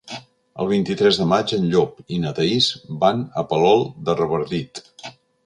El 0.61 0.69
vint-i-tres 0.69 1.19
de 1.21 1.27
maig 1.33 1.53
en 1.57 1.67
Llop 1.73 1.99
i 2.15 2.19
na 2.23 2.33
Thaís 2.39 2.71
van 3.05 3.23
a 3.43 3.45
Palol 3.53 3.87
de 4.09 4.19
Revardit. 4.23 4.85